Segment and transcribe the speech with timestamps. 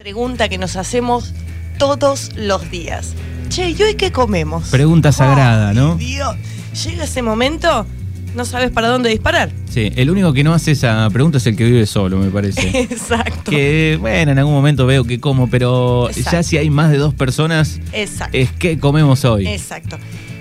[0.00, 1.34] Pregunta que nos hacemos
[1.76, 3.12] todos los días.
[3.50, 4.68] Che, ¿y hoy qué comemos?
[4.70, 5.96] Pregunta sagrada, ¿no?
[5.96, 6.36] Dios,
[6.86, 7.84] llega ese momento,
[8.34, 9.50] no sabes para dónde disparar.
[9.68, 12.80] Sí, el único que no hace esa pregunta es el que vive solo, me parece.
[12.90, 13.50] Exacto.
[13.50, 16.30] que, bueno, en algún momento veo que como, pero Exacto.
[16.32, 18.38] ya si hay más de dos personas, Exacto.
[18.38, 19.46] es que comemos hoy.
[19.48, 19.98] Exacto.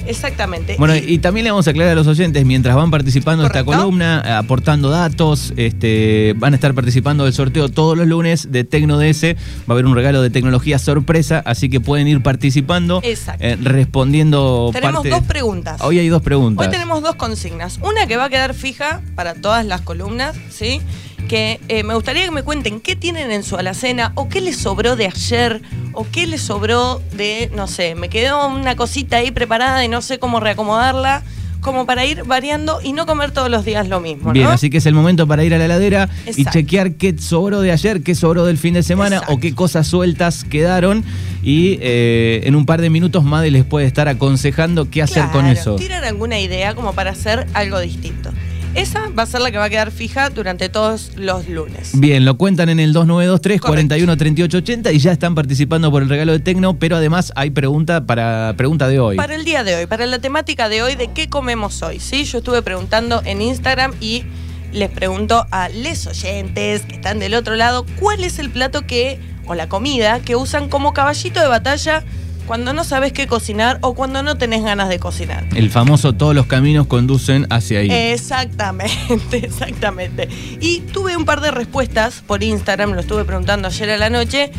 [0.10, 0.76] Exactamente.
[0.78, 3.48] Bueno, Y- y también le vamos a aclarar a los oyentes, mientras van participando de
[3.48, 8.64] esta columna, aportando datos, este, van a estar participando del sorteo todos los lunes de
[8.64, 9.36] TecnoDS.
[9.70, 13.44] Va a haber un regalo de tecnología sorpresa, así que pueden ir participando, Exacto.
[13.46, 15.82] eh, respondiendo tenemos parte- dos preguntas.
[15.82, 16.66] Hoy hay dos preguntas.
[16.66, 17.80] Hoy tenemos dos consignas.
[17.82, 20.82] Una que va a quedar fija para todas las columnas, ¿sí?
[21.30, 24.58] Que eh, me gustaría que me cuenten qué tienen en su alacena o qué les
[24.58, 25.62] sobró de ayer
[25.94, 30.02] o qué les sobró de, no sé, me quedó una cosita ahí preparada y no
[30.02, 31.24] sé cómo reacomodarla,
[31.62, 34.78] como para ir variando y no comer todos los días lo mismo, Bien, así que
[34.78, 38.16] es el momento para ir a la heladera y chequear qué sobró de ayer, qué
[38.16, 39.34] sobró del fin de semana Exacto.
[39.36, 41.04] o qué cosas sueltas quedaron.
[41.44, 45.46] Y eh, en un par de minutos Made les puede estar aconsejando qué hacer con
[45.46, 45.76] eso.
[45.76, 48.32] Tiran alguna idea como para hacer algo distinto.
[48.76, 51.92] Esa va a ser la que va a quedar fija durante todos los lunes.
[51.94, 53.68] Bien, lo cuentan en el 2923 Correcto.
[53.68, 57.50] 41 38 80 y ya están participando por el regalo de Tecno, pero además hay
[57.50, 59.18] pregunta para pregunta de hoy.
[59.18, 62.26] Para el día de hoy, para la temática de hoy de qué comemos hoy, ¿sí?
[62.26, 64.24] Yo estuve preguntando en Instagram y
[64.72, 69.20] les pregunto a les oyentes que están del otro lado, ¿cuál es el plato que,
[69.48, 72.04] o la comida, que usan como caballito de batalla
[72.50, 75.46] cuando no sabes qué cocinar o cuando no tenés ganas de cocinar?
[75.56, 77.92] El famoso todos los caminos conducen hacia ahí.
[77.92, 80.28] Exactamente, exactamente.
[80.60, 84.50] Y tuve un par de respuestas por Instagram, lo estuve preguntando ayer a la noche.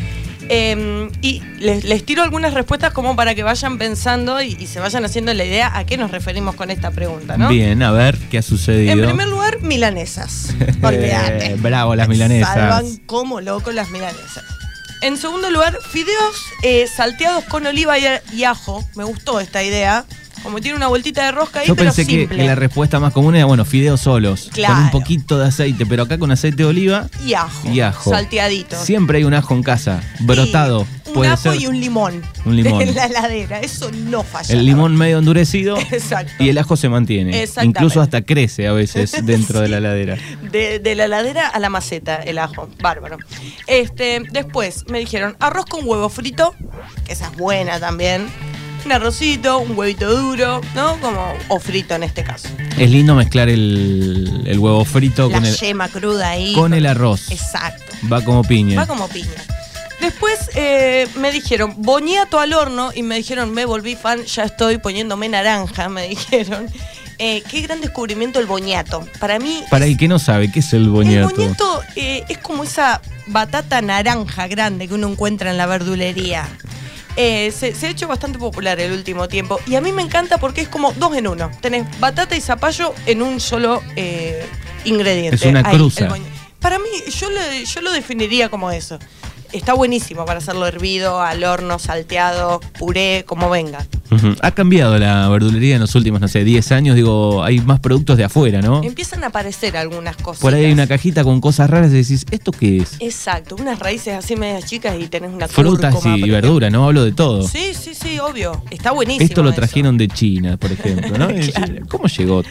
[0.47, 4.79] eh, y les, les tiro algunas respuestas como para que vayan pensando y, y se
[4.79, 7.49] vayan haciendo la idea a qué nos referimos con esta pregunta, ¿no?
[7.49, 8.93] Bien, a ver qué ha sucedido.
[8.93, 10.55] En primer lugar, milanesas.
[10.81, 11.55] Olvídate.
[11.55, 12.53] Bravo, las milanesas.
[12.53, 14.45] Salvan como loco las milanesas.
[15.01, 18.87] En segundo lugar, fideos eh, salteados con oliva y, y ajo.
[18.95, 20.05] Me gustó esta idea.
[20.43, 22.37] Como tiene una vueltita de rosca ahí, Yo pero pensé que, simple.
[22.37, 24.75] que la respuesta más común era, bueno, fideos solos, Claro.
[24.75, 27.69] con un poquito de aceite, pero acá con aceite de oliva Y ajo.
[27.69, 28.09] y ajo.
[28.11, 28.75] Salteadito.
[28.83, 30.85] Siempre hay un ajo en casa, brotado.
[31.05, 32.21] Y un puede ajo ser y un limón.
[32.45, 32.81] Un limón.
[32.87, 33.59] En la heladera.
[33.59, 34.53] Eso no falla.
[34.53, 36.31] el limón medio endurecido Exacto.
[36.43, 37.41] y el ajo se mantiene.
[37.43, 37.79] Exactamente.
[37.79, 40.17] Incluso hasta crece a veces dentro de la heladera.
[40.51, 42.69] De, de la heladera a la maceta, el ajo.
[42.81, 43.17] Bárbaro.
[43.67, 46.55] Este, después me dijeron arroz con huevo frito,
[47.05, 48.27] que esa es buena también.
[48.85, 50.99] Un arrocito, un huevito duro, ¿no?
[50.99, 52.47] Como, o frito en este caso.
[52.77, 56.53] Es lindo mezclar el, el huevo frito La con el, yema cruda ahí.
[56.53, 57.29] con el arroz.
[57.31, 57.83] Exacto.
[58.11, 58.79] Va como piña.
[58.79, 59.29] Va como piña.
[59.99, 64.79] Después eh, me dijeron boñato al horno y me dijeron me volví fan, ya estoy
[64.79, 66.67] poniéndome naranja, me dijeron.
[67.23, 69.07] Eh, qué gran descubrimiento el boñato.
[69.19, 71.29] Para mí Para el que no sabe, ¿qué es el boñato?
[71.29, 76.47] el boñato eh, es como esa batata naranja grande que uno encuentra en la verdulería.
[77.17, 80.37] Eh, se, se ha hecho bastante popular el último tiempo y a mí me encanta
[80.37, 81.51] porque es como dos en uno.
[81.61, 84.45] Tenés batata y zapallo en un solo eh,
[84.85, 85.35] ingrediente.
[85.35, 86.07] Es una Ahí, cruza.
[86.59, 86.89] Para mí,
[87.19, 88.99] yo lo, yo lo definiría como eso.
[89.53, 93.85] Está buenísimo para hacerlo hervido, al horno, salteado, puré, como venga.
[94.41, 96.95] Ha cambiado la verdulería en los últimos, no sé, 10 años.
[96.95, 98.83] Digo, hay más productos de afuera, ¿no?
[98.83, 100.41] Empiezan a aparecer algunas cosas.
[100.41, 102.97] Por ahí hay una cajita con cosas raras y decís, ¿esto qué es?
[102.99, 106.85] Exacto, unas raíces así medias chicas y tenés una Frutas cúrcuma, y verduras, ¿no?
[106.85, 107.47] Hablo de todo.
[107.47, 108.61] Sí, sí, sí, obvio.
[108.69, 109.25] Está buenísimo.
[109.25, 109.57] Esto lo eso.
[109.57, 111.27] trajeron de China, por ejemplo, ¿no?
[111.51, 111.85] Claro.
[111.89, 112.43] ¿Cómo llegó?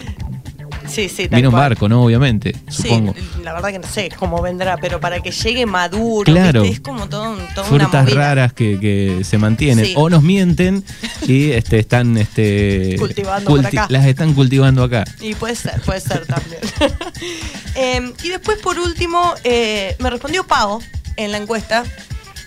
[0.91, 1.49] Sí, sí, cual.
[1.51, 2.03] barco, ¿no?
[2.05, 3.15] Obviamente, Sí, supongo.
[3.45, 6.63] la verdad que no sé cómo vendrá, pero para que llegue maduro, Claro.
[6.63, 6.75] ¿viste?
[6.77, 8.17] es como todo, un- toda una Frutas movida.
[8.17, 9.87] raras que, que se mantienen.
[9.87, 9.93] Sí.
[9.97, 10.85] O nos mienten
[11.27, 13.87] y este, están este, Cultivando por acá.
[13.89, 15.05] las están cultivando acá.
[15.21, 16.61] Y puede ser, puede ser también.
[17.77, 20.81] Eh, y después, por último, eh, me respondió Pau
[21.17, 21.85] en la encuesta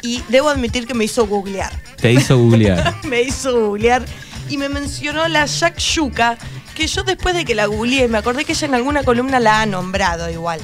[0.01, 1.71] y debo admitir que me hizo googlear.
[2.01, 2.93] Te hizo googlear.
[3.07, 4.03] me hizo googlear
[4.49, 6.37] y me mencionó la shakshuka,
[6.75, 9.61] que yo después de que la googleé, me acordé que ella en alguna columna la
[9.61, 10.59] ha nombrado igual.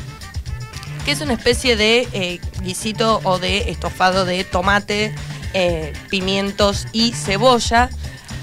[1.05, 5.13] Que es una especie de eh, guisito o de estofado de tomate,
[5.53, 7.89] eh, pimientos y cebolla,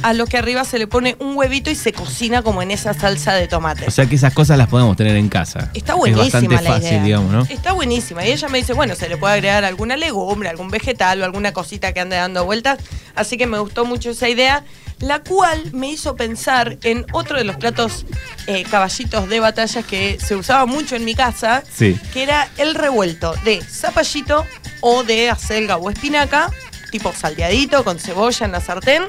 [0.02, 2.92] a lo que arriba se le pone un huevito y se cocina como en esa
[2.94, 3.86] salsa de tomate.
[3.86, 5.70] O sea que esas cosas las podemos tener en casa.
[5.74, 7.02] Está buenísima Es bastante la fácil, idea.
[7.02, 7.42] digamos, ¿no?
[7.48, 8.24] Está buenísima.
[8.26, 11.52] Y ella me dice, bueno, se le puede agregar alguna legumbre, algún vegetal o alguna
[11.52, 12.78] cosita que ande dando vueltas.
[13.14, 14.64] Así que me gustó mucho esa idea,
[15.00, 18.06] la cual me hizo pensar en otro de los platos
[18.46, 21.98] eh, caballitos de batalla que se usaba mucho en mi casa, Sí.
[22.12, 24.44] que era el revuelto de zapallito
[24.80, 26.50] o de acelga o espinaca,
[26.90, 29.02] tipo salteadito con cebolla en la sartén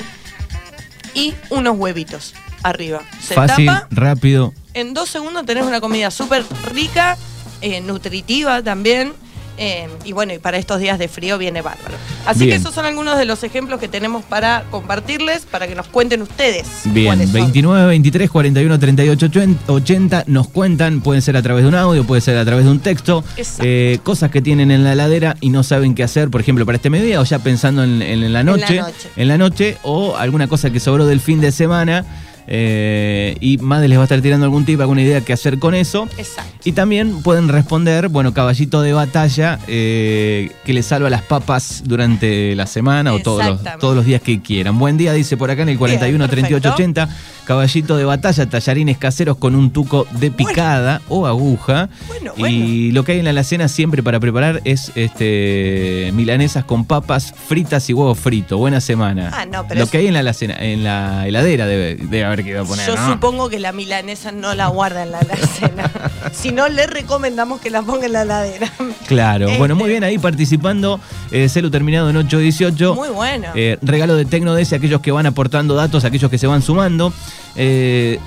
[1.13, 3.01] y unos huevitos arriba.
[3.21, 4.53] Se Fácil, tapa rápido.
[4.73, 6.43] en dos segundos tenés una comida súper
[6.73, 7.17] rica,
[7.61, 9.13] eh, nutritiva también.
[9.57, 11.95] Eh, y bueno, y para estos días de frío viene bárbaro.
[12.25, 12.51] Así Bien.
[12.51, 16.21] que esos son algunos de los ejemplos que tenemos para compartirles, para que nos cuenten
[16.21, 16.67] ustedes.
[16.85, 17.41] Bien, cuáles son.
[17.41, 19.29] 29, 23, 41, 38,
[19.67, 22.71] 80, nos cuentan, pueden ser a través de un audio, puede ser a través de
[22.71, 23.23] un texto,
[23.59, 26.75] eh, cosas que tienen en la heladera y no saben qué hacer, por ejemplo, para
[26.75, 29.09] este mediodía o ya pensando en, en la noche, noche.
[29.15, 32.05] en la noche, o alguna cosa que sobró del fin de semana
[32.47, 35.75] eh, y Madre les va a estar tirando algún tip, alguna idea que hacer con
[35.75, 36.07] eso.
[36.17, 36.51] Exacto.
[36.63, 42.55] Y también pueden responder, bueno, caballito de batalla eh, que les salva las papas durante
[42.55, 44.77] la semana o todos los, todos los días que quieran.
[44.79, 47.01] Buen día, dice por acá en el 41 Bien, 38 perfecto.
[47.01, 47.09] 80.
[47.45, 51.89] Caballito de batalla, tallarines caseros con un tuco de picada o aguja.
[52.07, 56.83] Bueno, y lo que hay en la alacena siempre para preparar es este milanesas con
[56.85, 58.57] papas fritas y huevo frito.
[58.57, 59.31] Buena semana.
[59.33, 62.25] Ah, no, pero Lo es- que hay en la alacena, en la heladera debe, debe
[62.25, 62.87] haber que poner.
[62.87, 63.13] Yo ¿no?
[63.13, 65.91] supongo que la milanesa no la guarda en la alacena.
[66.31, 68.71] si no, le recomendamos que la ponga en la heladera.
[69.07, 69.57] Claro, Este.
[69.57, 70.99] bueno, muy bien ahí participando.
[71.31, 72.95] Eh, celu terminado en 818.
[72.95, 73.47] Muy bueno.
[73.55, 77.13] Eh, regalo de Tecnodes, aquellos que van aportando datos, aquellos que se van sumando.
[77.55, 78.19] Eh,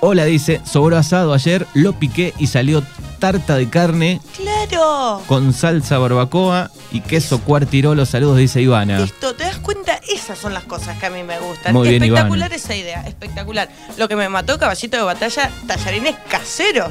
[0.00, 2.82] hola, dice, sobró asado ayer, lo piqué y salió
[3.18, 4.53] tarta de carne claro.
[5.26, 8.06] Con salsa barbacoa y queso cuartirolo.
[8.06, 8.98] Saludos, dice Ivana.
[9.00, 10.00] Listo, ¿te das cuenta?
[10.08, 11.72] Esas son las cosas que a mí me gustan.
[11.72, 12.54] Muy bien, espectacular Ivana.
[12.56, 13.68] esa idea, espectacular.
[13.96, 16.90] Lo que me mató caballito de batalla, tallarines caseros.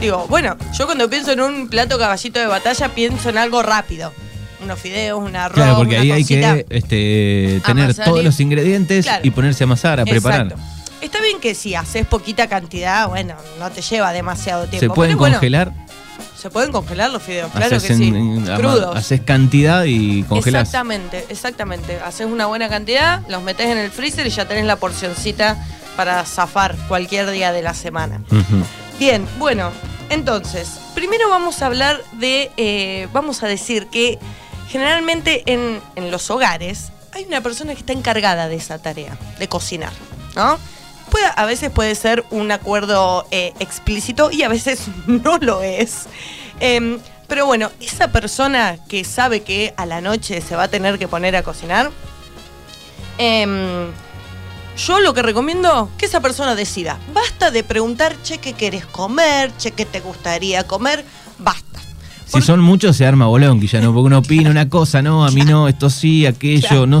[0.00, 4.12] Digo, bueno, yo cuando pienso en un plato caballito de batalla pienso en algo rápido.
[4.62, 8.24] Unos fideos, un arroz, Claro, porque una ahí hay que este, tener Amasar todos y-
[8.24, 9.26] los ingredientes Claro.
[9.26, 10.54] y ponerse a amasar, a preparar.
[11.00, 14.80] Está bien que si haces poquita cantidad, bueno, no te lleva demasiado tiempo.
[14.80, 15.72] Se pueden Pero bueno, congelar,
[16.40, 18.08] se pueden congelar los fideos, claro que sí.
[18.08, 18.96] en- Crudos.
[18.96, 20.62] haces cantidad y congelás.
[20.62, 22.00] Exactamente, exactamente.
[22.00, 25.62] Haces una buena cantidad, los metes en el freezer y ya tenés la porcioncita
[25.96, 28.22] para zafar cualquier día de la semana.
[28.98, 29.70] Bien, bueno,
[30.08, 34.18] entonces, primero vamos a hablar de, eh, vamos a decir que
[34.68, 39.48] generalmente en, en los hogares hay una persona que está encargada de esa tarea, de
[39.48, 39.92] cocinar,
[40.36, 40.58] ¿no?
[41.20, 46.06] Puede- a veces puede ser un acuerdo eh, explícito y a veces no lo es.
[46.60, 50.98] Em, pero bueno, esa persona que sabe que a la noche se va a tener
[50.98, 51.90] que poner a cocinar,
[53.18, 53.86] em,
[54.76, 56.98] yo lo que recomiendo que esa persona decida.
[57.12, 59.52] Basta de preguntar, che, ¿qué querés comer?
[59.58, 61.04] Che, ¿qué te gustaría comer?
[61.38, 61.64] Basta.
[62.26, 65.42] Si son muchos se arma bolón, no, porque uno opina una cosa, no, a mí
[65.42, 66.86] no, esto sí, aquello, Claro.
[66.86, 67.00] no.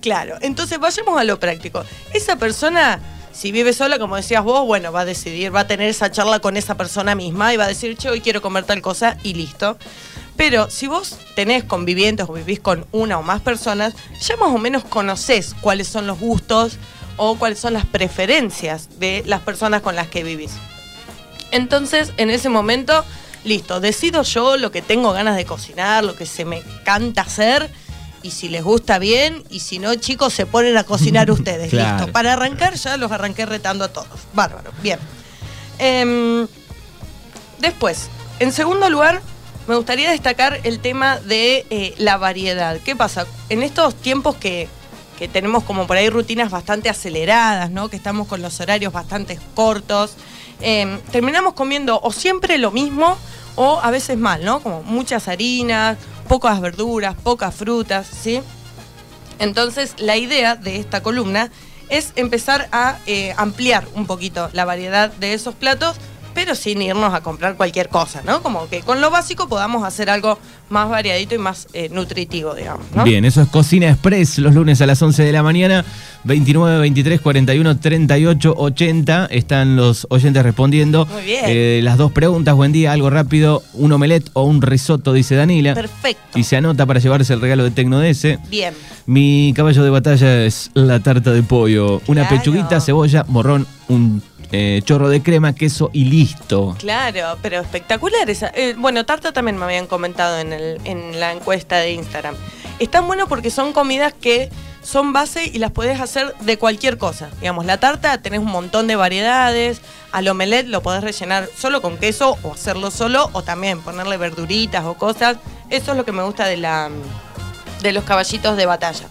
[0.00, 1.84] Claro, entonces vayamos a lo práctico.
[2.14, 2.98] Esa persona,
[3.34, 6.38] si vive sola, como decías vos, bueno, va a decidir, va a tener esa charla
[6.38, 9.34] con esa persona misma y va a decir, che, hoy quiero comer tal cosa y
[9.34, 9.76] listo.
[10.36, 14.58] Pero si vos tenés convivientes o vivís con una o más personas, ya más o
[14.58, 16.78] menos conocés cuáles son los gustos
[17.16, 20.52] o cuáles son las preferencias de las personas con las que vivís.
[21.50, 23.04] Entonces, en ese momento,
[23.44, 27.68] listo, decido yo lo que tengo ganas de cocinar, lo que se me canta hacer,
[28.24, 31.68] y si les gusta bien, y si no, chicos, se ponen a cocinar ustedes.
[31.68, 31.98] Claro.
[31.98, 32.12] Listo.
[32.12, 34.08] Para arrancar, ya los arranqué retando a todos.
[34.32, 34.98] Bárbaro, bien.
[35.78, 36.46] Em,
[37.58, 38.08] después,
[38.40, 39.20] en segundo lugar,
[39.68, 42.78] me gustaría destacar el tema de eh, la variedad.
[42.82, 43.26] ¿Qué pasa?
[43.50, 44.68] En estos tiempos que,
[45.18, 47.90] que tenemos como por ahí rutinas bastante aceleradas, ¿no?
[47.90, 50.16] Que estamos con los horarios bastante cortos,
[50.60, 53.18] em, terminamos comiendo o siempre lo mismo
[53.56, 54.60] o a veces mal, ¿no?
[54.60, 55.98] Como muchas harinas,
[56.28, 58.40] pocas verduras, pocas frutas, ¿sí?
[59.38, 61.50] Entonces, la idea de esta columna
[61.88, 65.96] es empezar a eh, ampliar un poquito la variedad de esos platos,
[66.34, 68.42] pero sin irnos a comprar cualquier cosa, ¿no?
[68.42, 70.38] Como que con lo básico podamos hacer algo
[70.68, 73.04] más variadito y más eh, nutritivo, digamos, ¿no?
[73.04, 75.84] Bien, eso es Cocina Express, los lunes a las 11 de la mañana,
[76.24, 79.26] 29, 23, 41, 38, 80.
[79.26, 81.06] Están los oyentes respondiendo.
[81.06, 81.44] Muy bien.
[81.46, 85.74] Eh, las dos preguntas, buen día, algo rápido, un omelette o un risotto, dice Danila.
[85.74, 86.38] Perfecto.
[86.38, 88.38] Y se anota para llevarse el regalo de Tecno DS.
[88.48, 88.74] Bien.
[89.06, 92.00] Mi caballo de batalla es la tarta de pollo.
[92.06, 92.38] Una Claro.
[92.38, 94.22] pechuguita, cebolla, morrón, un
[94.52, 96.76] eh, chorro de crema, queso y listo.
[96.78, 98.48] Claro, pero espectacular esa.
[98.54, 102.34] eh, bueno, tarta también me habían comentado en, la encuesta de Instagram.
[102.78, 104.50] Están buenos porque son comidas que
[104.82, 107.30] son base y las podés hacer de cualquier cosa.
[107.40, 109.80] Digamos, la tarta tenés un montón de variedades.
[110.12, 114.84] Al omelette lo podés rellenar solo con queso o hacerlo solo o también ponerle verduritas
[114.84, 115.38] o cosas.
[115.70, 119.08] Eso es lo que me gusta de los caballitos de batalla.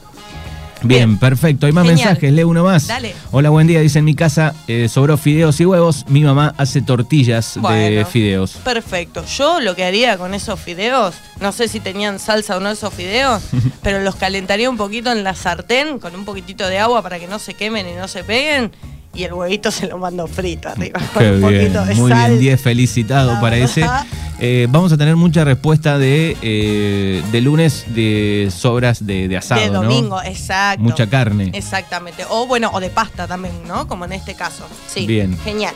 [0.83, 1.65] Bien, perfecto.
[1.65, 2.07] Hay más Genial.
[2.09, 2.87] mensajes, leo uno más.
[2.87, 3.13] Dale.
[3.31, 3.79] Hola, buen día.
[3.79, 6.05] Dice en mi casa eh, sobró fideos y huevos.
[6.07, 8.53] Mi mamá hace tortillas de fideos.
[8.63, 9.25] Perfecto.
[9.25, 12.93] Yo lo que haría con esos fideos, no sé si tenían salsa o no esos
[12.93, 13.43] fideos,
[13.81, 17.27] pero los calentaría un poquito en la sartén con un poquitito de agua para que
[17.27, 18.71] no se quemen y no se peguen.
[19.13, 20.99] Y el huevito se lo mando frito arriba.
[21.13, 22.29] con Qué un bien, poquito de muy sal.
[22.31, 23.85] bien, 10 felicitado La para ese.
[24.39, 29.61] Eh, vamos a tener mucha respuesta de, eh, de lunes de sobras de, de asado,
[29.61, 29.83] de ¿no?
[29.83, 30.83] domingo, exacto.
[30.83, 31.51] Mucha carne.
[31.53, 32.25] Exactamente.
[32.29, 33.87] O bueno, o de pasta también, ¿no?
[33.87, 34.65] Como en este caso.
[34.87, 35.05] Sí.
[35.05, 35.37] Bien.
[35.43, 35.73] Genial.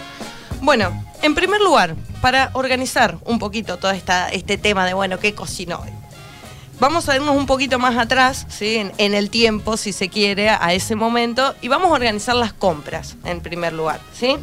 [0.61, 0.91] Bueno,
[1.21, 5.79] en primer lugar, para organizar un poquito todo esta, este tema de, bueno, ¿qué cocino
[5.83, 5.89] hoy?
[6.79, 8.75] Vamos a irnos un poquito más atrás, ¿sí?
[8.75, 13.15] en, el tiempo, si se quiere, a ese momento, y vamos a organizar las compras,
[13.23, 14.37] en primer lugar, ¿sí?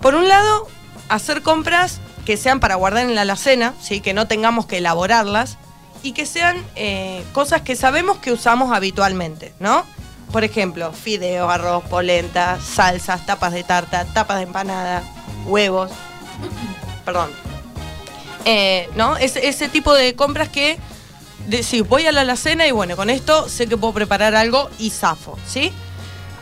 [0.00, 0.66] Por un lado,
[1.10, 4.00] hacer compras que sean para guardar en la alacena, ¿sí?
[4.00, 5.58] que no tengamos que elaborarlas,
[6.02, 9.84] y que sean eh, cosas que sabemos que usamos habitualmente, ¿no?
[10.32, 15.02] Por ejemplo, fideos, arroz, polenta, salsas, tapas de tarta, tapas de empanada,
[15.46, 15.90] huevos.
[17.04, 17.30] Perdón.
[18.44, 19.16] Eh, ¿No?
[19.16, 20.78] Ese, ese tipo de compras que
[21.46, 24.90] decís, voy a la alacena y bueno, con esto sé que puedo preparar algo y
[24.90, 25.72] zafo, ¿sí?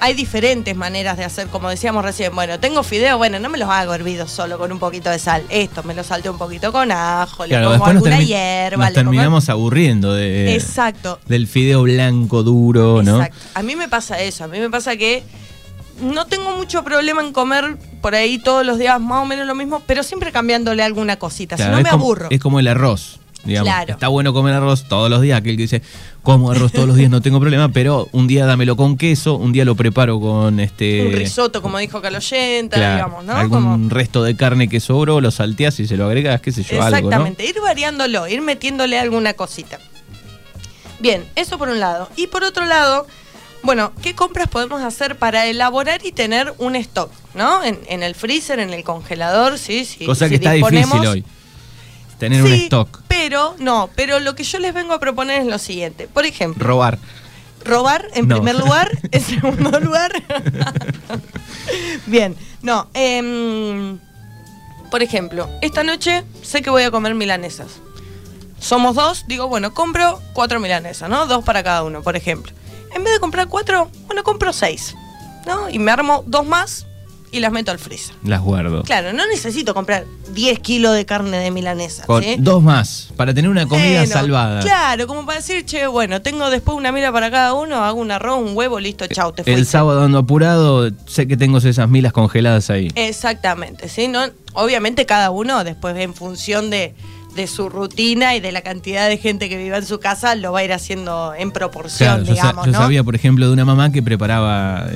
[0.00, 2.34] Hay diferentes maneras de hacer, como decíamos recién.
[2.34, 5.44] Bueno, tengo fideos, bueno, no me los hago hervidos solo con un poquito de sal.
[5.49, 8.76] Esto me lo salteo un poquito con ajo, Claro, le pongo nos, alguna termi- hierba,
[8.84, 11.20] nos le pongo- terminamos aburriendo de, Exacto.
[11.26, 13.16] del fideo blanco duro, ¿no?
[13.23, 13.38] Exacto.
[13.54, 15.23] A mí me pasa eso, a mí me pasa que
[16.02, 19.54] no tengo mucho problema en comer por ahí todos los días más o menos lo
[19.54, 22.26] mismo, pero siempre cambiándole alguna cosita, Claro, si no me como- aburro.
[22.30, 23.20] Es como el arroz.
[23.45, 23.69] Digamos.
[23.73, 23.93] Claro.
[23.93, 25.39] Está bueno comer arroz todos los días.
[25.39, 25.83] Aquel que dice,
[26.23, 29.53] como arroz todos los días no tengo problema, pero un día dámelo con queso, un
[29.53, 31.07] día lo preparo con este.
[31.07, 33.33] Un risotto, como dijo Caloyenta, claro, digamos, ¿no?
[33.37, 36.63] Algún Como- resto de carne que sobró, lo salteás y se lo agregas, qué sé
[36.63, 36.97] yo, algo, ¿no?
[37.09, 39.79] Exactamente, ir variándolo, ir metiéndole alguna cosita.
[41.01, 42.09] Bien, eso por un lado.
[42.17, 43.07] Y por otro lado,
[43.63, 47.63] bueno, ¿qué compras podemos hacer para elaborar y tener un stock, ¿no?
[47.63, 50.07] En, en el freezer, en el congelador, sí, sí.
[50.07, 51.25] Cosa si que está disponemos- difícil hoy.
[52.18, 53.02] Tener un stock.
[53.09, 56.09] Pero, no, pero lo que yo les vengo a proponer es lo siguiente.
[56.09, 56.99] Por ejemplo, Robar.
[57.64, 58.37] robar en No.
[58.37, 60.12] primer lugar, en segundo lugar.
[62.06, 62.88] Bien, no.
[62.94, 63.99] em,
[64.90, 67.73] por ejemplo, esta noche sé que voy a comer milanesas.
[68.61, 71.26] Somos dos, digo, bueno, compro cuatro milanesas, ¿no?
[71.26, 72.52] Dos para cada uno, por ejemplo.
[72.94, 74.94] En vez de comprar cuatro, bueno, compro seis,
[75.47, 75.68] ¿no?
[75.68, 76.87] Y me armo dos más
[77.35, 78.14] y las meto al freezer.
[78.23, 78.85] Las guardo.
[78.85, 82.07] Claro, no necesito comprar 10 kilos de carne de milanesa.
[82.07, 82.37] Con ¿sí?
[82.38, 84.61] dos más, para tener una comida Bueno, salvada.
[84.61, 88.12] Claro, como para decir, che, bueno, tengo después una mila para cada uno, hago un
[88.12, 89.61] arroz, un huevo, listo, chau, te fuiste.
[89.61, 92.93] El sábado ando apurado, sé que tengo esas milas congeladas ahí.
[92.95, 94.07] Exactamente, ¿sí?
[94.07, 94.21] ¿No?
[94.53, 96.95] Obviamente cada uno después en función de,
[97.35, 100.53] de su rutina y de la cantidad de gente que vive en su casa lo
[100.53, 102.79] va a ir haciendo en proporción, Claro, digamos, yo ¿no?
[102.79, 104.87] sabía, por ejemplo, de una mamá que preparaba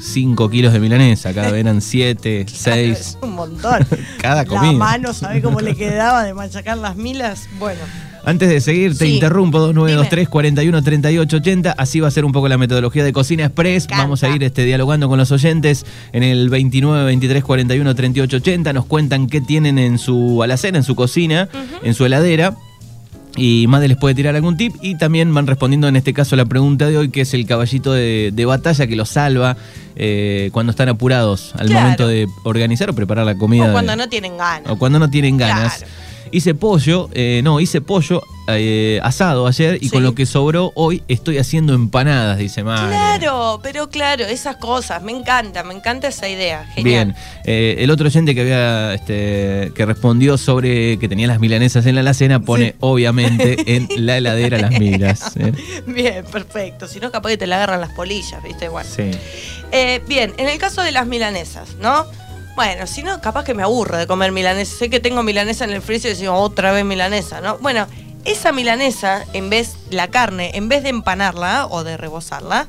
[0.00, 2.98] 5 kilos de milanesa, cada vez eran 7, Claro, 6.
[2.98, 3.86] es un montón.
[4.20, 4.72] Cada La comida.
[4.72, 7.48] mano, ¿sabe cómo le quedaba de machacar las milas?
[7.58, 7.80] Bueno.
[8.24, 9.14] Antes de seguir, te Sí.
[9.14, 10.30] interrumpo, 2923 Dime.
[10.30, 11.72] 41 38 80.
[11.72, 13.86] Así va a ser un poco la metodología de Cocina Express.
[13.88, 18.72] Vamos a ir este, dialogando con los oyentes en el 29 23 41 38 80.
[18.72, 21.48] Nos cuentan qué tienen en su alacena, en su cocina,
[21.82, 22.54] en su heladera.
[23.36, 24.74] Y Made les puede tirar algún tip.
[24.82, 27.92] Y también van respondiendo en este caso la pregunta de hoy, que es el caballito
[27.92, 29.56] de, de batalla que los salva
[29.96, 31.82] eh, cuando están apurados al Claro.
[31.82, 33.64] momento de organizar o preparar la comida.
[33.64, 34.68] O de- cuando no tienen ganas.
[34.70, 35.78] o cuando no tienen ganas.
[35.78, 35.92] Claro.
[36.32, 39.90] Hice pollo, eh, no, hice pollo eh, asado ayer y Sí.
[39.90, 42.88] con lo que sobró hoy estoy haciendo empanadas, dice Mario.
[42.88, 46.64] Claro, pero claro, esas cosas, me encanta, me encanta esa idea.
[46.74, 46.84] Genial.
[46.84, 51.84] Bien, Eh, el otro oyente que había este, que respondió sobre que tenía las milanesas
[51.86, 52.74] en la alacena pone Sí.
[52.80, 55.36] obviamente en la heladera las milas.
[55.36, 55.52] ¿eh?
[55.86, 56.86] Bien, perfecto.
[56.86, 58.68] Si no, capaz que te la agarran las polillas, ¿viste?
[58.68, 58.88] Bueno.
[58.94, 59.10] Sí.
[60.08, 62.06] Bien, en el caso de las milanesas, ¿no?
[62.56, 64.76] Bueno, si no, capaz que me aburro de comer milanesa.
[64.76, 67.58] Sé que tengo milanesa en el freezer y digo, otra vez milanesa, ¿no?
[67.58, 67.86] Bueno,
[68.24, 72.68] esa milanesa, en vez, la carne, en vez de empanarla o de rebozarla,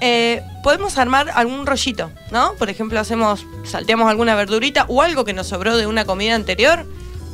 [0.00, 2.54] eh, podemos armar algún rollito, ¿no?
[2.54, 6.84] Por ejemplo, hacemos, salteamos alguna verdurita o algo que nos sobró de una comida anterior,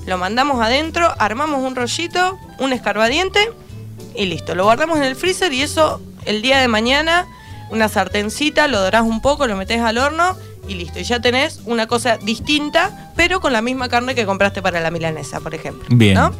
[0.07, 3.51] lo mandamos adentro, armamos un rollito, un escarbadiente
[4.15, 4.55] y listo.
[4.55, 7.27] Lo guardamos en el freezer y eso el día de mañana,
[7.71, 10.37] una sartencita, lo dorás un poco, lo metes al horno
[10.69, 11.01] y listo.
[11.01, 14.91] Y ya tenés una cosa distinta, pero con la misma carne que compraste para la
[14.91, 15.89] milanesa, por ejemplo.
[15.91, 16.15] Bien.
[16.15, 16.33] ¿no?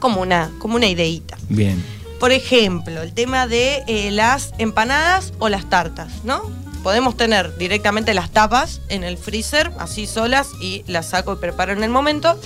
[0.00, 1.38] Como una, como una ideita.
[1.48, 1.82] Bien.
[2.18, 6.42] Por ejemplo, el tema de eh, las empanadas o las tartas, ¿no?
[6.82, 11.72] Podemos tener directamente las tapas en el freezer, así solas, y las saco y preparo
[11.72, 12.38] en el momento.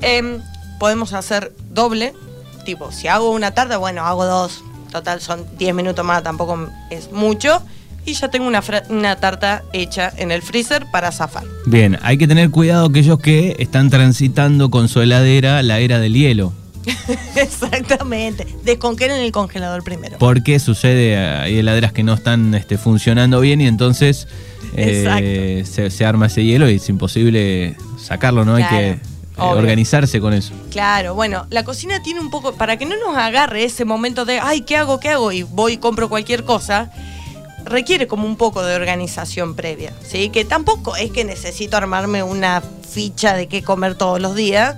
[0.00, 0.42] Em,
[0.78, 2.14] podemos hacer doble,
[2.64, 4.62] tipo, si hago una tarta, bueno, hago dos.
[4.90, 7.62] Total, son 10 minutos más, tampoco es mucho.
[8.06, 11.44] Y ya tengo una, una tarta hecha en el freezer para zafar.
[11.66, 16.14] Bien, hay que tener cuidado aquellos que están transitando con su heladera la era del
[16.14, 16.52] hielo.
[17.36, 18.46] Exactamente.
[18.64, 20.18] Desconquelen el congelador primero.
[20.18, 24.28] Porque sucede, hay heladeras que no están este, funcionando bien y entonces
[24.76, 28.54] eh, se, se arma ese hielo y es imposible sacarlo, ¿no?
[28.54, 29.00] Hay que eh,
[29.36, 30.52] organizarse con eso.
[30.70, 34.40] Claro, bueno, la cocina tiene un poco, para que no nos agarre ese momento de,
[34.40, 35.00] ay, ¿qué hago?
[35.00, 35.32] ¿Qué hago?
[35.32, 36.90] Y voy y compro cualquier cosa,
[37.66, 40.30] requiere como un poco de organización previa, ¿sí?
[40.30, 44.76] Que tampoco es que necesito armarme una ficha de qué comer todos los días,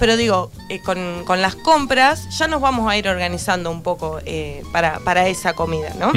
[0.00, 4.18] pero digo, eh, con, con las compras ya nos vamos a ir organizando un poco
[4.24, 6.10] eh, para, para esa comida, ¿no?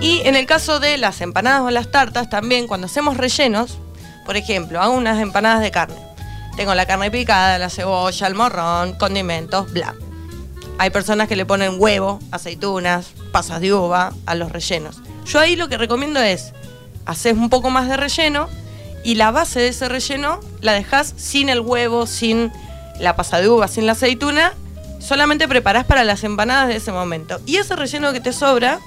[0.00, 3.78] Y en el caso de las empanadas o las tartas, también cuando hacemos rellenos,
[4.26, 5.96] por ejemplo, hago unas empanadas de carne.
[6.56, 9.94] Tengo la carne picada, la cebolla, el morrón, condimentos, bla.
[10.78, 15.00] Hay personas que le ponen huevo, aceitunas, pasas de uva a los rellenos.
[15.26, 16.52] Yo ahí lo que recomiendo es,
[17.06, 18.48] haces un poco más de relleno
[19.04, 22.52] y la base de ese relleno la dejas sin el huevo, sin
[23.00, 24.52] la pasa de uva, sin la aceituna,
[25.00, 27.40] solamente preparás para las empanadas de ese momento.
[27.46, 28.78] Y ese relleno que te sobra,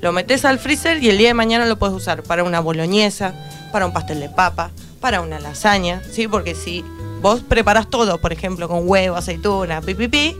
[0.00, 3.34] lo metes al freezer y el día de mañana lo puedes usar para una boloñesa,
[3.72, 4.70] para un pastel de papa,
[5.00, 6.28] para una lasaña, ¿sí?
[6.28, 6.84] Porque si
[7.22, 10.36] vos preparás todo, por ejemplo, con huevo, aceituna, pipipi,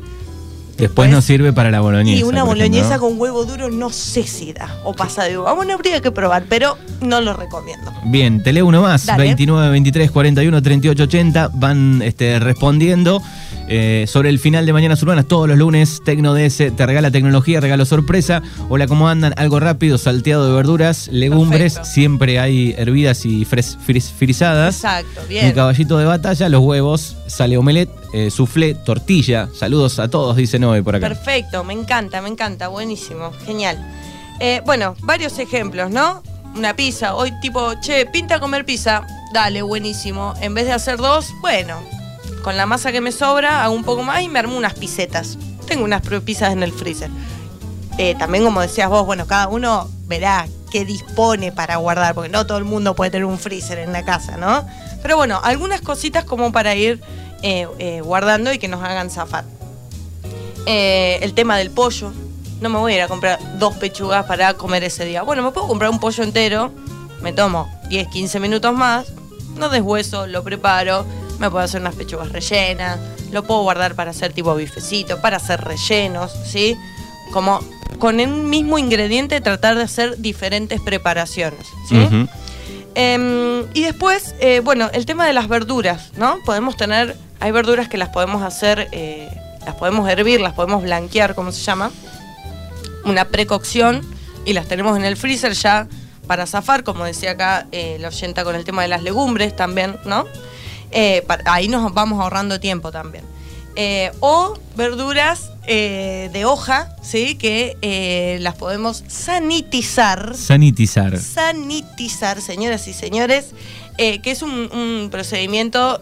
[0.78, 2.20] Después nos sirve para la boloñesa.
[2.20, 3.00] y una boloñesa ¿no?
[3.00, 5.52] con huevo duro no sé si da, o pasa de uva.
[5.52, 7.92] Bueno, habría que probar, pero no lo recomiendo.
[8.04, 9.06] Bien, te leo uno más.
[9.06, 9.24] Dale.
[9.24, 11.50] 29, 23, 41, 38, 80.
[11.54, 13.20] Van este, respondiendo
[13.68, 15.26] eh, sobre el final de Mañanas Urbanas.
[15.26, 18.42] Todos los lunes, Tecno DS te regala tecnología, regalo sorpresa.
[18.68, 19.34] Hola, ¿cómo andan?
[19.36, 21.74] Algo rápido, salteado de verduras, legumbres.
[21.74, 21.90] Perfecto.
[21.94, 24.76] Siempre hay hervidas y fres- fris- frisadas.
[24.76, 25.52] Exacto, Un bien.
[25.52, 29.48] caballito de batalla, los huevos, sale omelette, eh, soufflé, tortilla.
[29.54, 31.08] Saludos a todos, dice Noé por acá.
[31.08, 33.76] Perfecto, me encanta, me encanta, buenísimo, genial.
[34.40, 36.22] Eh, bueno, varios ejemplos, ¿no?
[36.56, 40.34] Una pizza, hoy tipo, che, pinta comer pizza, dale, buenísimo.
[40.40, 41.76] En vez de hacer dos, bueno,
[42.48, 45.36] con la masa que me sobra, hago un poco más y me armo unas pisetas.
[45.66, 47.10] Tengo unas pizzas en el freezer.
[47.98, 52.46] Eh, también, como decías vos, bueno, cada uno verá qué dispone para guardar, porque no
[52.46, 54.66] todo el mundo puede tener un freezer en la casa, ¿no?
[55.02, 57.02] Pero bueno, algunas cositas como para ir
[57.42, 59.44] eh, eh, guardando y que nos hagan zafar.
[60.64, 62.14] El tema del pollo.
[62.62, 65.20] No me voy a ir a comprar dos pechugas para comer ese día.
[65.20, 66.72] Bueno, me puedo comprar un pollo entero,
[67.20, 69.12] me tomo 10, 15 minutos más,
[69.58, 71.04] no deshueso, lo preparo,
[71.38, 72.98] me puedo hacer unas pechugas rellenas,
[73.32, 76.76] lo puedo guardar para hacer tipo bifecito, para hacer rellenos, ¿sí?
[77.32, 77.60] Como
[77.98, 82.28] con un mismo ingrediente tratar de hacer diferentes preparaciones, ¿sí?
[82.94, 86.38] Em, y después, eh, bueno, el tema de las verduras, ¿no?
[86.44, 89.28] Podemos tener, hay verduras que las podemos hacer, eh,
[89.64, 91.90] las podemos hervir, las podemos blanquear, como se llama,
[93.04, 94.02] una precocción
[94.44, 95.86] y las tenemos en el freezer ya
[96.26, 99.96] para zafar, como decía acá eh, la oyenta con el tema de las legumbres también,
[100.04, 100.26] ¿no?
[100.90, 103.24] Eh, ahí nos vamos ahorrando tiempo también.
[103.76, 107.36] Eh, o verduras eh, de hoja, ¿sí?
[107.36, 111.16] Que eh, las podemos sanitizar Sanitizar.
[111.18, 113.50] sanitizar, señoras y señores,
[113.96, 116.00] que es un, un procedimiento,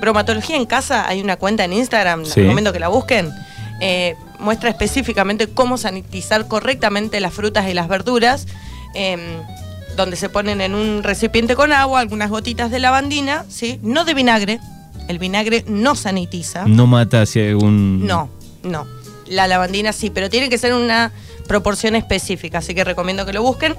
[0.00, 2.40] bromatología en casa, hay una cuenta en Instagram, les Sí.
[2.40, 3.30] recomiendo que la busquen,
[4.38, 8.46] muestra específicamente cómo sanitizar correctamente las frutas y las verduras,
[8.94, 9.38] eh,
[9.96, 13.78] donde se ponen en un recipiente con agua, algunas gotitas de lavandina, ¿sí?
[13.82, 14.60] no de vinagre,
[15.08, 16.64] el vinagre no sanitiza.
[16.66, 18.06] No mata si hay un.
[18.06, 18.28] No,
[18.62, 18.86] no.
[19.26, 21.12] La lavandina sí, pero tiene que ser una
[21.46, 23.74] proporción específica, así que recomiendo que lo busquen.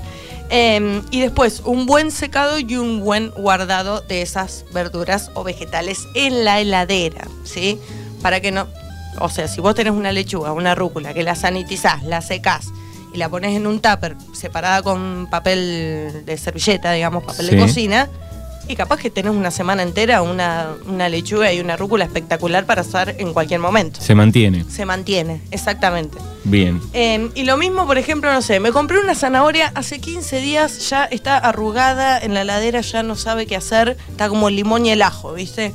[0.49, 6.07] Eh, y después, un buen secado y un buen guardado de esas verduras o vegetales
[6.13, 7.79] en la heladera, ¿sí?
[8.21, 8.67] Para que no.
[9.19, 12.71] O sea, si vos tenés una lechuga, una rúcula, que la sanitizás, la secás
[13.15, 17.55] y la pones en un tupper separada con papel de servilleta, digamos, papel Sí.
[17.55, 18.09] de cocina,
[18.67, 22.81] y capaz que tenés una semana entera una, una lechuga y una rúcula espectacular para
[22.81, 24.01] usar en cualquier momento.
[24.01, 24.65] Se mantiene.
[24.69, 26.17] Se mantiene, exactamente.
[26.43, 26.81] Bien.
[26.91, 30.89] Eh, y lo mismo, por ejemplo, no sé, me compré una zanahoria hace 15 días,
[30.89, 34.85] ya está arrugada en la ladera, ya no sabe qué hacer, está como el limón
[34.85, 35.71] y el ajo, ¿viste?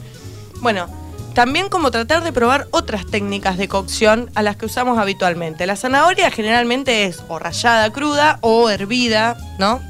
[0.61, 0.89] Bueno,
[1.41, 5.65] también como tratar de probar otras técnicas de cocción a las que usamos habitualmente.
[5.67, 9.81] La zanahoria generalmente es o rallada cruda o hervida, ¿no?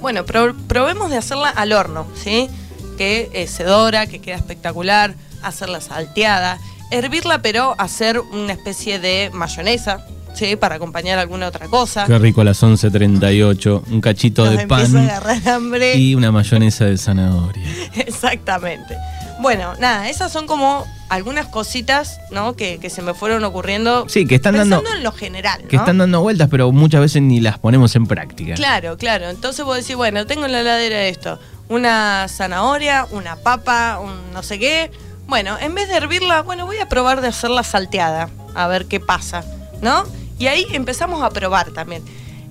[0.00, 2.48] Bueno, pro- probemos de hacerla al horno, ¿sí?
[2.96, 6.58] Que eh, se dora, que queda espectacular, hacerla salteada,
[6.92, 10.54] hervirla pero hacer una especie de mayonesa, ¿sí?
[10.54, 12.04] Para acompañar alguna otra cosa.
[12.06, 13.82] Qué rico a las 11.38.
[13.90, 15.10] Un cachito Nos de a pan
[15.48, 15.96] hambre.
[15.96, 17.66] y una mayonesa de zanahoria.
[17.96, 18.96] Exactamente.
[19.40, 22.54] Bueno, nada, esas son como algunas cositas, ¿no?
[22.54, 24.08] Que, que se me fueron ocurriendo.
[24.08, 25.68] Sí, que están dando- en lo general, ¿no?
[25.68, 28.54] Que están dando vueltas, pero muchas veces ni las ponemos en práctica.
[28.54, 29.28] Claro, claro.
[29.30, 34.42] Entonces vos decís, bueno, tengo en la heladera esto, una zanahoria, una papa, un no
[34.42, 34.90] sé qué,
[35.26, 38.98] Bueno, en vez de hervirla, bueno, voy a probar de hacerla salteada, a ver qué
[38.98, 39.44] pasa,
[39.82, 40.04] ¿no?
[40.38, 42.02] Y ahí empezamos a probar también.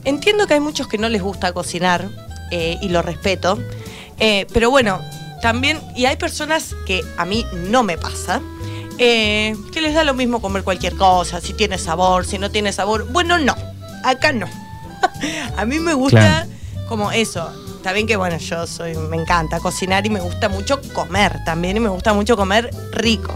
[0.06, 2.08] Entiendo que hay muchos que no les gusta cocinar
[2.52, 3.58] eh, y lo respeto,
[4.19, 5.02] eh, pero bueno,
[5.41, 8.41] también, y hay personas que a mí no me pasa,
[8.97, 12.73] eh, que les da lo mismo comer cualquier cosa, si tiene sabor, si no tiene
[12.73, 13.08] sabor.
[13.12, 13.56] Bueno, no,
[14.04, 14.47] acá no.
[15.58, 16.47] a mí me gusta
[16.88, 17.52] como eso.
[17.76, 21.78] Está bien que bueno, yo soy, me encanta cocinar y me gusta mucho comer también
[21.78, 23.34] y me gusta mucho comer rico.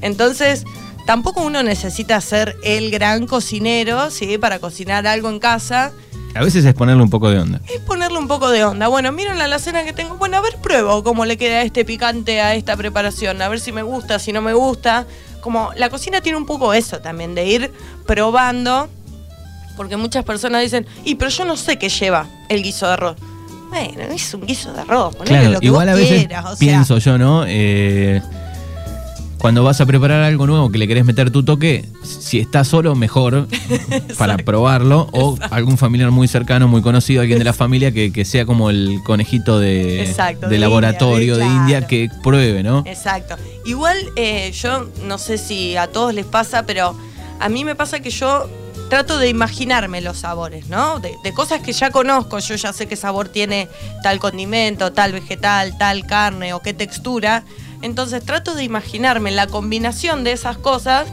[0.00, 0.64] Entonces,
[1.06, 4.38] tampoco uno necesita ser el gran cocinero, ¿sí?
[4.38, 5.92] Para cocinar algo en casa.
[6.34, 7.60] A veces es ponerle un poco de onda.
[7.72, 8.88] Es ponerle un poco de onda.
[8.88, 10.16] Bueno, miren la alacena que tengo.
[10.16, 13.42] Bueno, a ver, pruebo cómo le queda este picante a esta preparación.
[13.42, 15.06] A ver si me gusta, si no me gusta.
[15.40, 17.72] Como la cocina tiene un poco eso también, de ir
[18.06, 18.88] probando.
[19.76, 23.16] Porque muchas personas dicen, y pero yo no sé qué lleva el guiso de arroz.
[23.70, 26.44] Bueno, es un guiso de arroz, ponele Claro, lo que igual vos a veces quieras.
[26.44, 27.44] O sea, pienso yo, ¿no?
[27.46, 28.20] Eh,
[29.40, 32.94] cuando vas a preparar algo nuevo que le querés meter tu toque, si estás solo,
[32.94, 33.48] mejor
[34.18, 35.08] para probarlo.
[35.12, 38.68] O algún familiar muy cercano, muy conocido, alguien de la familia que, que sea como
[38.68, 41.60] el conejito de, Exacto, de de laboratorio India, de claro.
[41.62, 42.84] India que pruebe, ¿no?
[42.86, 43.36] Exacto.
[43.64, 46.94] Igual eh, yo no sé si a todos les pasa, pero
[47.38, 48.46] a mí me pasa que yo
[48.90, 51.00] trato de imaginarme los sabores, ¿no?
[51.00, 53.68] De, de cosas que ya conozco, yo ya sé qué sabor tiene
[54.02, 57.44] tal condimento, tal vegetal, tal carne o qué textura.
[57.82, 61.08] Entonces trato de imaginarme la combinación de esas cosas,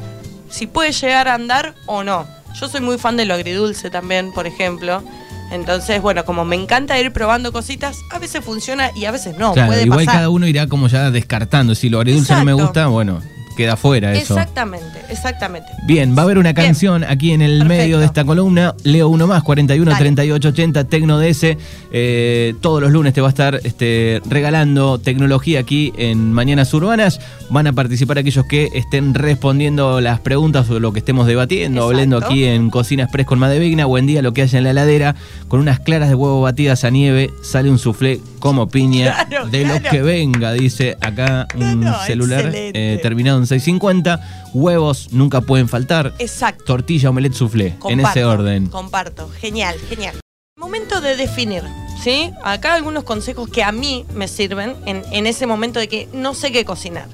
[0.50, 2.28] si puede llegar a andar o no.
[2.60, 5.04] Yo soy muy fan de lo agridulce también, por ejemplo.
[5.52, 9.54] Entonces, bueno, como me encanta ir probando cositas, a veces funciona y a veces no.
[9.54, 10.16] claro, puede igual pasar.
[10.16, 11.74] cada uno irá como ya descartando.
[11.76, 13.22] Si lo agridulce no me gusta, bueno,
[13.58, 14.36] queda fuera eso.
[14.36, 15.68] Exactamente, exactamente.
[15.86, 16.68] Bien, va a haber una Bien.
[16.68, 17.84] canción aquí en el Perfecto.
[17.84, 18.74] medio de esta columna.
[18.84, 20.00] Leo uno más, 41 Dale.
[20.00, 21.58] 38 80, Tecno DS.
[21.92, 27.20] Eh, todos los lunes te va a estar este, regalando tecnología aquí en Mañanas Urbanas.
[27.50, 31.90] Van a participar aquellos que estén respondiendo las preguntas o lo que estemos debatiendo, Exacto.
[31.90, 33.86] hablando aquí en Cocina Express con Madevigna.
[33.86, 35.16] Buen día, lo que haya en la heladera.
[35.48, 39.16] Con unas claras de huevo batidas a nieve, sale un soufflé como piña.
[39.28, 39.90] Claro, de lo claro.
[39.90, 44.50] que venga, dice acá un celular eh, terminado en 650.
[44.54, 46.64] Huevos nunca pueden faltar Exacto.
[46.66, 48.68] tortilla, omelette, soufflé, en ese orden.
[48.68, 49.30] Comparto.
[49.30, 50.16] Genial, genial.
[50.58, 51.64] Momento de definir,
[52.04, 52.32] ¿sí?
[52.44, 56.34] Acá algunos consejos que a mí me sirven en, en ese momento de que no
[56.34, 57.08] sé qué cocinar.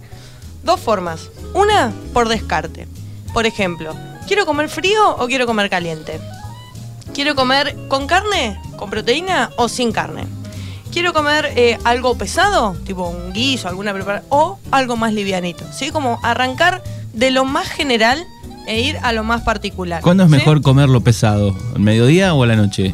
[0.63, 1.29] Dos formas.
[1.53, 2.87] Una, por descarte.
[3.33, 3.93] Por ejemplo,
[4.27, 6.19] ¿quiero comer frío o quiero comer caliente?
[7.13, 10.25] ¿Quiero comer con carne, con proteína o sin carne?
[10.93, 15.65] ¿Quiero comer eh, algo pesado, tipo un guiso, alguna preparación, o algo más livianito?
[15.73, 15.89] ¿Sí?
[15.89, 18.23] Como arrancar de lo más general
[18.67, 20.01] e ir a lo más particular.
[20.03, 20.35] ¿Cuándo es ¿sí?
[20.37, 21.55] mejor comerlo pesado?
[21.73, 22.93] ¿Al mediodía o a la noche?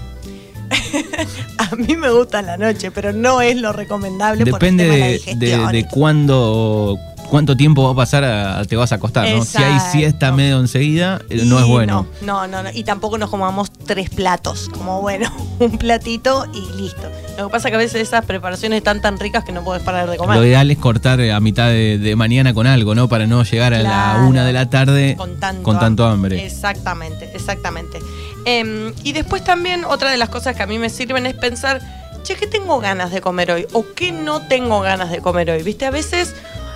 [1.58, 5.36] A mí me gusta la noche, pero no es lo recomendable Depende por el tema
[5.36, 5.72] de, de, la digestión.
[5.72, 6.98] de- de cuándo,
[7.30, 9.44] cuánto tiempo va a pasar a, te vas a acostar, ¿no?
[9.44, 12.08] Si hay siesta medio enseguida, no es bueno.
[12.22, 14.70] No, no, no, Y tampoco nos comamos tres platos.
[14.70, 17.10] Como bueno, un platito y listo.
[17.40, 19.82] Lo que pasa es que a veces esas preparaciones están tan ricas que no puedes
[19.82, 20.38] parar de comer.
[20.38, 23.10] Lo ideal es cortar a mitad de, de mañana con algo, ¿no?
[23.10, 24.20] Para no llegar a Claro.
[24.22, 26.46] la una de la tarde con tanto, hambre.
[26.46, 27.98] Exactamente, exactamente.
[28.46, 31.82] Em, y después también otra de las cosas que a mí me sirven es pensar,
[32.22, 33.66] che, ¿qué tengo ganas de comer hoy?
[33.74, 35.64] ¿O qué no tengo ganas de comer hoy?
[35.64, 35.88] ¿Viste?
[35.88, 36.36] A veces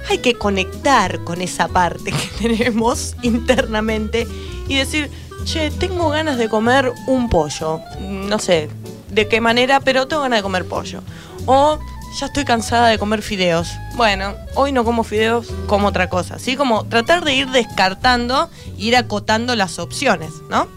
[0.09, 4.27] hay que conectar con esa parte que tenemos internamente
[4.67, 5.09] y decir,
[5.43, 7.81] che, tengo ganas de comer un pollo.
[7.99, 8.69] No sé
[9.09, 11.01] de qué manera, pero tengo ganas de comer pollo.
[11.45, 11.79] O
[12.19, 13.69] ya estoy cansada de comer fideos.
[13.95, 16.35] Bueno, hoy no como fideos, como otra cosa.
[16.35, 20.67] Así como tratar de ir descartando, ir acotando las opciones, ¿no?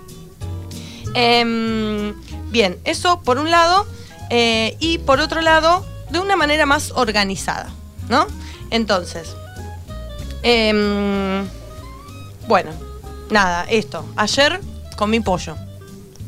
[1.15, 2.15] Em,
[2.51, 3.87] bien, eso por un lado.
[4.29, 7.69] eh, y por otro lado, de una manera más organizada,
[8.09, 8.27] ¿no?
[8.71, 9.37] Entonces,
[10.43, 11.47] em,
[12.49, 12.73] bueno,
[13.31, 14.05] nada, esto.
[14.17, 14.61] Ayer
[14.97, 15.57] comí pollo.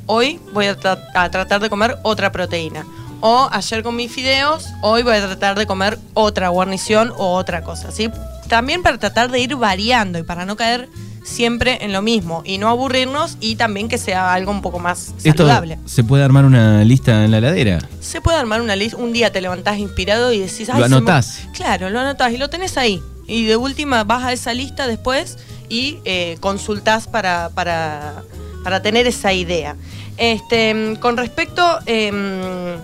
[0.07, 2.87] Hoy voy a, tra- a tratar de comer otra proteína.
[3.21, 7.91] O ayer comí fideos, hoy voy a tratar de comer otra guarnición o otra cosa,
[7.91, 8.11] ¿sí?
[8.49, 10.89] También para tratar de ir variando y para no caer
[11.25, 15.13] siempre en lo mismo y no aburrirnos y también que sea algo un poco más
[15.25, 15.79] Esto saludable.
[15.85, 17.81] se puede armar una lista en la heladera.
[18.01, 20.87] Se puede armar una lista, un día te levantás inspirado y decís, Lo "Ay, me-
[20.87, 21.41] anotás.
[21.53, 23.03] Claro, lo anotás y lo tenés ahí.
[23.27, 25.37] Y de última vas a esa lista después
[25.69, 28.23] y eh, consultás para, para,
[28.65, 29.77] para tener esa idea.
[30.17, 32.77] Este, con respecto em,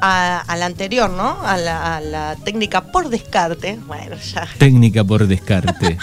[0.00, 1.38] a, a la anterior, ¿no?
[1.42, 5.96] A la, a la técnica por descarte, bueno, ya Técnica por descarte.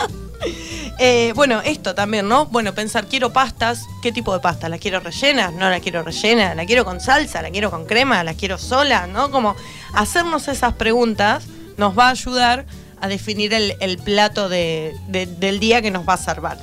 [1.00, 2.46] eh, bueno, esto también, ¿no?
[2.46, 4.70] Bueno, pensar, quiero pastas, ¿qué tipo de pasta?
[4.70, 5.52] ¿La quiero rellena?
[5.52, 6.56] ¿No la quiero rellena?
[6.56, 7.42] ¿La quiero con salsa?
[7.42, 8.24] ¿La quiero con crema?
[8.24, 9.06] ¿La quiero sola?
[9.06, 9.32] ¿No?
[9.32, 9.56] Como
[9.94, 11.46] hacernos esas preguntas
[11.78, 12.66] nos va a ayudar
[13.02, 16.58] a definir el, el plato de- de- del día que nos va a salvar.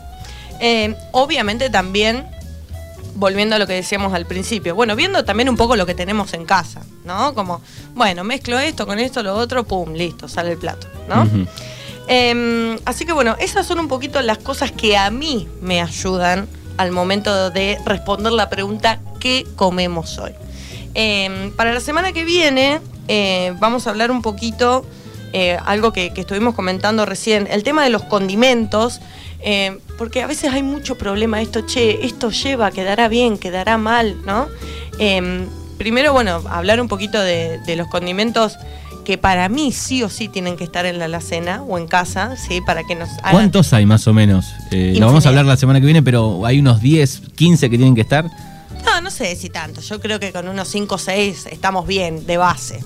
[0.60, 2.26] Eh, obviamente también,
[3.14, 6.32] volviendo a lo que decíamos al principio, bueno, viendo también un poco lo que tenemos
[6.34, 7.34] en casa, ¿no?
[7.34, 7.60] Como,
[7.94, 11.26] bueno, mezclo esto con esto, lo otro, pum, listo, sale el plato, ¿no?
[12.08, 16.46] Eh, así que bueno, esas son un poquito las cosas que a mí me ayudan
[16.76, 20.30] al momento de responder la pregunta ¿qué comemos hoy?
[20.94, 24.84] Eh, para la semana que viene eh, vamos a hablar un poquito,
[25.32, 29.00] eh, algo que, que estuvimos comentando recién, el tema de los condimentos,
[29.40, 34.16] eh, porque a veces hay mucho problema esto, che, esto lleva, quedará bien, quedará mal,
[34.24, 34.48] ¿no?
[34.98, 35.46] Eh,
[35.78, 38.58] primero, bueno, hablar un poquito de, de los condimentos
[39.06, 42.36] que para mí sí o sí tienen que estar en la alacena o en casa,
[42.36, 42.60] ¿sí?
[42.60, 43.30] Para que nos hagan...
[43.30, 44.46] ¿Cuántos hay más o menos?
[44.72, 47.76] Eh, lo vamos a hablar la semana que viene, pero hay unos 10, 15 que
[47.76, 48.28] tienen que estar.
[48.86, 49.80] No, no sé si tanto.
[49.80, 52.82] Yo creo que con unos 5 o 6 estamos bien, de base.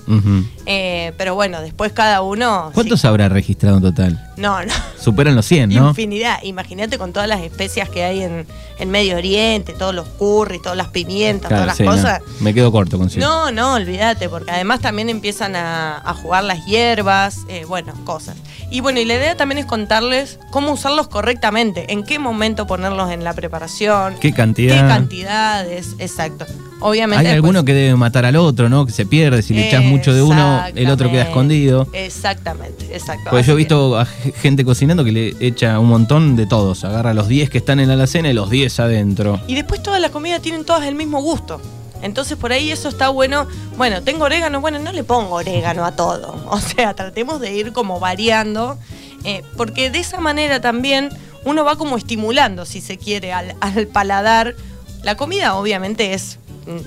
[0.65, 2.71] Eh, pero bueno, después cada uno...
[2.73, 3.07] ¿Cuántos sí.
[3.07, 4.27] habrá registrado en total?
[4.37, 4.73] No, no.
[4.99, 5.89] Superan los 100, ¿no?
[5.89, 6.39] Infinidad.
[6.43, 8.45] Imagínate con todas las especias que hay en,
[8.79, 11.91] en Medio Oriente, todos los curries, todas las pimientas, Claro, todas las sí, no.
[11.91, 12.21] cosas.
[12.39, 13.21] Me quedo corto con 100.
[13.21, 18.35] No, no, olvídate, porque además también empiezan a, a jugar las hierbas, eh, bueno, cosas.
[18.71, 23.11] Y bueno, y la idea también es contarles cómo usarlos correctamente, en qué momento ponerlos
[23.11, 24.75] en la preparación, ¿Qué cantidad?
[24.81, 26.45] qué cantidades, exacto.
[26.79, 27.27] Obviamente.
[27.27, 28.85] Hay alguno que debe matar al otro, ¿no?
[28.85, 29.41] Que se pierde.
[29.43, 31.87] Si le echas mucho de uno, el otro queda escondido.
[31.93, 33.29] Exactamente, exacto.
[33.29, 36.83] Pues yo he visto a gente cocinando que le echa un montón de todos.
[36.83, 39.39] Agarra los 10 que están en la alacena y los 10 adentro.
[39.47, 41.61] Y después todas las comidas tienen todas el mismo gusto.
[42.01, 43.47] Entonces por ahí eso está bueno.
[43.77, 46.35] Bueno, tengo orégano, bueno, no le pongo orégano a todo.
[46.49, 48.77] O sea, tratemos de ir como variando.
[49.23, 51.09] eh, porque de esa manera también
[51.45, 54.55] uno va como estimulando, si se quiere, al, al paladar.
[55.03, 56.37] La comida obviamente es,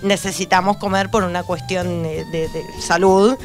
[0.02, 2.48] necesitamos comer por una cuestión de, de-
[2.80, 3.36] salud.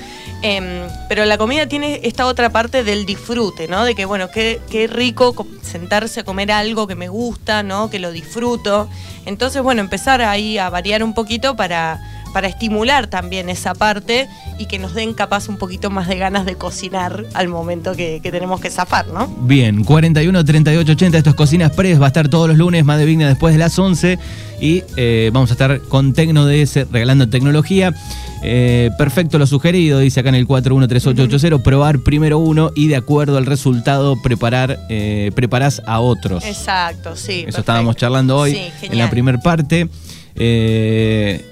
[0.41, 3.83] em, pero la comida tiene esta otra parte del disfrute, ¿no?
[3.83, 7.89] De que, bueno, qué, qué rico co- sentarse a comer algo que me gusta, ¿no?
[7.89, 8.87] Que lo disfruto.
[9.25, 11.99] Entonces, bueno, empezar ahí a variar un poquito para,
[12.33, 16.45] para estimular también esa parte y que nos den capaz un poquito más de ganas
[16.45, 19.27] de cocinar al momento que, que tenemos que zafar, ¿no?
[19.41, 22.97] Bien, 41 38 80, esto es Cocinas Press, va a estar todos los lunes, más
[22.99, 24.17] de Vigna después de las 11
[24.61, 27.93] y eh, vamos a estar con Tecno DS regalando tecnología.
[28.41, 33.37] Eh, perfecto lo sugerido, dice acá en el 413880, probar primero uno y de acuerdo
[33.37, 36.45] al resultado preparar, eh, preparás a otros.
[36.45, 37.31] Exacto, sí.
[37.31, 37.59] Eso perfecto.
[37.59, 39.89] estábamos charlando hoy Sí, en la primera parte.
[40.35, 41.45] Eh,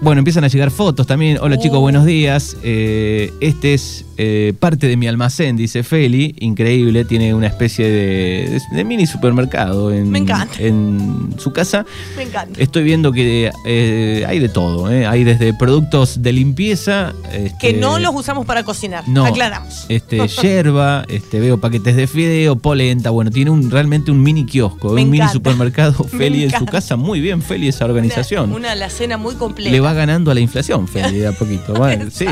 [0.00, 1.38] bueno, empiezan a llegar fotos también.
[1.40, 1.60] Hola Uh.
[1.60, 2.56] chicos, buenos días.
[2.62, 6.34] Eh, este es eh, parte de mi almacén, dice Feli.
[6.40, 10.54] Increíble, tiene una especie de, de- de mini supermercado en, Me encanta.
[10.58, 11.84] en su casa.
[12.16, 12.60] Me encanta.
[12.60, 14.90] Estoy viendo que eh, hay de todo.
[14.90, 15.06] eh.
[15.06, 17.12] Hay desde productos de limpieza.
[17.30, 19.86] Que este, no los usamos para cocinar, no, aclaramos.
[19.88, 24.92] Este, yerba, este, veo paquetes de fideo, polenta, bueno, tiene un realmente un mini kiosco,
[24.92, 28.50] Me un mini supermercado Me Feli en su casa, muy bien, Feli, esa organización.
[28.50, 29.70] Una, una alacena muy completa.
[29.70, 31.74] Le va ganando a la inflación, Feli, de a poquito.
[31.76, 32.26] Bueno, sí.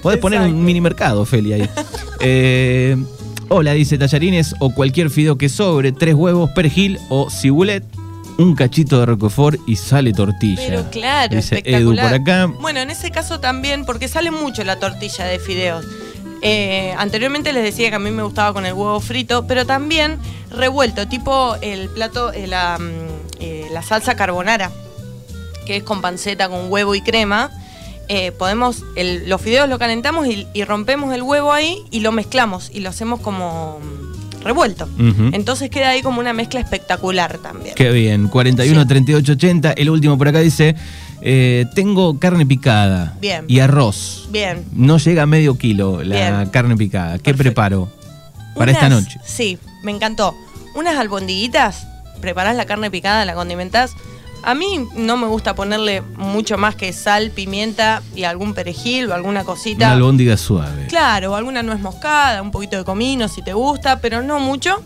[0.00, 0.02] Exacto.
[0.02, 1.68] Podés poner un mini mercado, Feli, ahí.
[2.22, 3.02] Eh,
[3.48, 7.82] hola, dice tallarines o cualquier fideo que sobre, tres huevos, perejil o cibulet,
[8.36, 10.62] un cachito de roquefort y sale tortilla.
[10.66, 12.04] Pero claro, Dice espectacular.
[12.04, 12.46] Edu por acá.
[12.60, 15.86] Bueno, en ese caso también, porque sale mucho la tortilla de fideos.
[16.42, 20.18] Eh, anteriormente les decía que a mí me gustaba con el huevo frito, pero también
[20.50, 24.70] revuelto, tipo el plato, eh, la, mm, eh, la salsa carbonara,
[25.66, 27.50] que es con panceta, con huevo y crema.
[28.12, 32.10] Eh, podemos, el- los fideos lo calentamos y, y rompemos el huevo ahí y lo
[32.10, 34.88] mezclamos y lo hacemos como mm, revuelto.
[35.32, 37.76] Entonces queda ahí como una mezcla espectacular también.
[37.76, 38.88] Qué bien, 41 Sí.
[38.88, 39.72] 38 80.
[39.74, 40.74] El último por acá dice:
[41.22, 43.44] eh, Tengo carne picada Bien.
[43.46, 44.26] y arroz.
[44.32, 44.64] Bien.
[44.72, 46.50] No llega a medio kilo la Bien.
[46.50, 47.12] carne picada.
[47.18, 47.42] ¿Qué Perfecto.
[47.44, 47.92] preparo
[48.56, 49.20] para esta noche?
[49.24, 50.34] Sí, me encantó.
[50.74, 51.86] Unas albondiguitas,
[52.20, 53.92] preparás la carne picada, la condimentás.
[54.42, 59.14] A mí no me gusta ponerle mucho más que sal, pimienta y algún perejil o
[59.14, 59.92] alguna Una cosita.
[59.92, 60.86] albóndiga suave.
[60.88, 64.82] Claro, o alguna nuez moscada, un poquito de comino si te gusta, pero no mucho.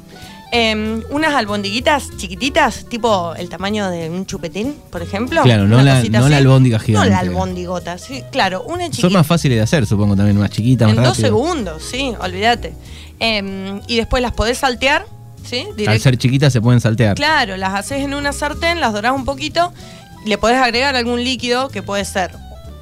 [0.56, 5.42] Em, unas albondiguitas chiquititas, tipo el tamaño de un chupetín, por ejemplo.
[5.42, 9.00] Claro, no Una la- no la No la albondigota, sí, claro, una chiquita.
[9.00, 12.72] Son más fáciles de hacer, supongo, también, más chiquitas, más En dos segundos, sí, olvídate.
[13.18, 15.06] Em, y después las podés saltear,
[15.44, 15.66] ¿sí?
[15.87, 17.16] Al ser chiquitas se pueden saltear.
[17.16, 19.72] Claro, las haces en una sartén, las dorás un poquito,
[20.24, 22.33] le podés agregar algún líquido que puede ser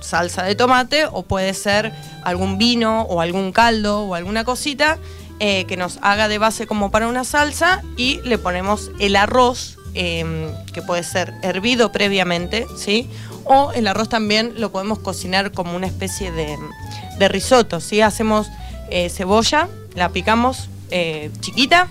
[0.01, 1.92] salsa de tomate o puede ser
[2.25, 4.98] algún vino o algún caldo o alguna cosita
[5.40, 9.79] eh, que nos haga de base como para una salsa y le ponemos el arroz
[9.94, 13.09] em, que puede ser hervido previamente, ¿sí?
[13.44, 16.57] O el arroz también lo podemos cocinar como una especie de,
[17.18, 18.01] de risotto, ¿sí?
[18.01, 18.48] Hacemos
[18.90, 21.88] eh, cebolla, la picamos eh, chiquita,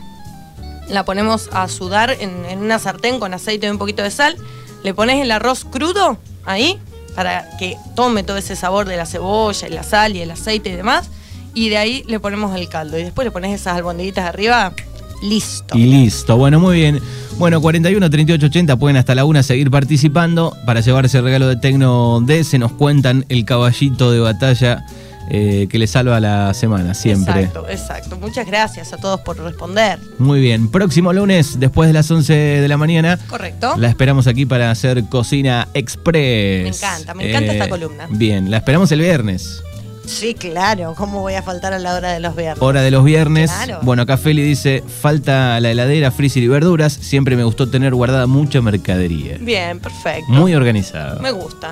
[0.92, 4.36] la ponemos a sudar en, una sartén con aceite y un poquito de sal,
[4.84, 6.80] le pones el arroz crudo ahí
[7.16, 10.70] para que tome todo ese sabor de la cebolla y la sal y el aceite
[10.70, 11.10] y demás,
[11.54, 14.74] y de ahí le ponemos el caldo y después le pones esas albondiguitas arriba,
[15.22, 15.78] listo.
[15.78, 17.00] Y listo, bueno, muy bien.
[17.38, 21.56] Bueno, 41 38 80 pueden hasta la una seguir participando para llevarse el regalo de
[21.56, 22.44] Tecno D.
[22.44, 24.86] Se nos cuentan el caballito de batalla
[25.34, 27.44] eh, que le salva la semana, siempre.
[27.44, 28.17] Exacto, exacto.
[28.17, 29.98] Muchas gracias a todos por responder.
[30.20, 30.70] Muy bien.
[30.70, 33.17] Próximo lunes, después de las 11 de la mañana.
[33.30, 33.76] Correcto.
[33.78, 36.63] La esperamos aquí para hacer Cocina Express.
[36.63, 38.08] Me encanta, me encanta esta columna.
[38.10, 39.63] Bien, la esperamos el viernes.
[40.06, 40.96] Sí, claro.
[40.98, 42.62] ¿Cómo voy a faltar a la hora de los viernes?
[42.62, 43.50] Hora de los viernes.
[43.50, 43.80] Claro.
[43.84, 46.91] Bueno, acá Feli dice, falta la heladera, freezer y verduras.
[46.91, 49.38] Siempre me gustó tener guardada mucha mercadería.
[49.39, 50.30] Bien, perfecto.
[50.30, 51.22] Muy organizado.
[51.22, 51.72] Me gusta.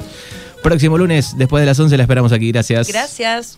[0.62, 2.52] Próximo lunes, después de las 11, la esperamos aquí.
[2.52, 2.88] Gracias.
[2.88, 3.58] Gracias.